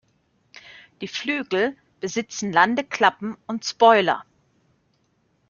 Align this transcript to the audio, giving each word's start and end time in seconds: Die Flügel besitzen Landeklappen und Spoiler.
Die 1.01 1.07
Flügel 1.07 1.77
besitzen 1.99 2.51
Landeklappen 2.51 3.37
und 3.45 3.65
Spoiler. 3.65 4.25